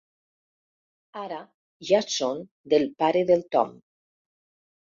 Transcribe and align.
Ara 1.23 1.41
ja 1.91 2.01
són 2.15 2.43
del 2.75 2.89
pare 3.05 3.25
del 3.31 3.47
Tom. 3.57 3.79